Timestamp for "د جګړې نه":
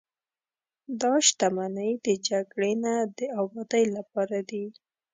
2.05-2.93